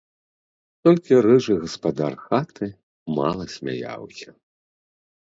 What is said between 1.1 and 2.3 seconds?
рыжы гаспадар